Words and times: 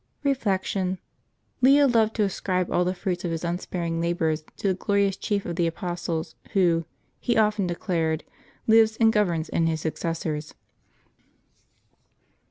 Reflection.— 0.23 0.97
Leo 1.61 1.87
loved 1.87 2.15
to 2.15 2.23
ascribe 2.23 2.71
all 2.71 2.83
the 2.83 2.95
fruits 2.95 3.23
of 3.23 3.29
his 3.29 3.43
unsparing 3.43 4.01
labors 4.01 4.43
to 4.57 4.67
the 4.67 4.73
glorious 4.73 5.15
chief 5.15 5.45
of 5.45 5.57
the 5.57 5.67
apostles, 5.67 6.33
who, 6.53 6.85
he 7.19 7.37
often 7.37 7.67
declared, 7.67 8.23
lives 8.65 8.97
and 8.97 9.13
governs 9.13 9.47
in 9.47 9.67
his 9.67 9.81
successors. 9.81 10.55